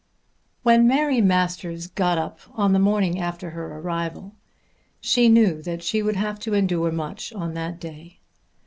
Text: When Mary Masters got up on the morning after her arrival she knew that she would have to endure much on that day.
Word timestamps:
When 0.63 0.87
Mary 0.87 1.21
Masters 1.21 1.85
got 1.85 2.17
up 2.17 2.39
on 2.53 2.73
the 2.73 2.79
morning 2.79 3.19
after 3.19 3.51
her 3.51 3.77
arrival 3.77 4.33
she 4.99 5.29
knew 5.29 5.61
that 5.61 5.83
she 5.83 6.01
would 6.01 6.15
have 6.15 6.39
to 6.39 6.55
endure 6.55 6.91
much 6.91 7.31
on 7.33 7.53
that 7.53 7.79
day. 7.79 8.19